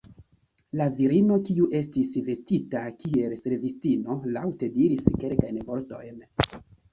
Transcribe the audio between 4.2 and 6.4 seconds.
laŭte diris kelkajn vortojn.